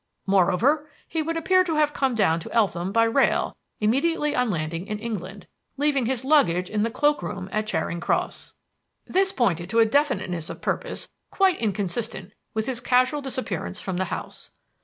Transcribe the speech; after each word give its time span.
Moreover, 0.25 0.89
he 1.07 1.21
would 1.21 1.37
appear 1.37 1.63
to 1.63 1.75
have 1.75 1.93
come 1.93 2.15
down 2.15 2.39
to 2.39 2.51
Eltham 2.51 2.91
by 2.91 3.03
rail 3.03 3.55
immediately 3.79 4.35
on 4.35 4.49
landing 4.49 4.87
in 4.87 4.97
England, 4.97 5.45
leaving 5.77 6.07
his 6.07 6.25
luggage 6.25 6.71
in 6.71 6.81
the 6.81 6.89
cloakroom 6.89 7.47
at 7.51 7.67
Charing 7.67 7.99
Cross. 7.99 8.55
This 9.05 9.31
pointed 9.31 9.69
to 9.69 9.79
a 9.79 9.85
definiteness 9.85 10.49
of 10.49 10.59
purpose 10.59 11.07
quite 11.29 11.59
inconsistent 11.59 12.33
with 12.55 12.65
his 12.65 12.81
casual 12.81 13.21
disappearance 13.21 13.79
from 13.79 13.97
the 13.97 14.05
house. 14.05 14.49